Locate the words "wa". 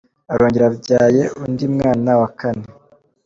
2.19-2.29